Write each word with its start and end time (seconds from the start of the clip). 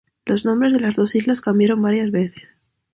Los 0.25 0.45
nombres 0.45 0.73
de 0.73 0.79
las 0.79 0.95
dos 0.95 1.13
islas 1.13 1.41
cambiaron 1.41 1.79
varias 1.83 2.09
veces. 2.09 2.43